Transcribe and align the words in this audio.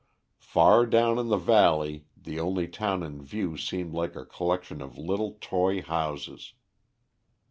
Far 0.39 0.87
down 0.87 1.19
in 1.19 1.27
the 1.27 1.37
valley 1.37 2.05
the 2.17 2.39
only 2.39 2.67
town 2.67 3.03
in 3.03 3.21
view 3.21 3.55
seemed 3.55 3.93
like 3.93 4.15
a 4.15 4.25
collection 4.25 4.81
of 4.81 4.97
little 4.97 5.37
toy 5.39 5.83
houses. 5.83 6.55